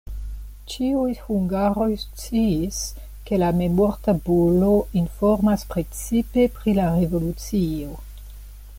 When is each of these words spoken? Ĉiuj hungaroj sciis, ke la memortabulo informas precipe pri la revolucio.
Ĉiuj 0.71 1.09
hungaroj 1.25 1.89
sciis, 2.03 2.79
ke 3.29 3.39
la 3.43 3.51
memortabulo 3.59 4.73
informas 5.03 5.69
precipe 5.75 6.49
pri 6.57 6.79
la 6.83 6.91
revolucio. 6.99 7.99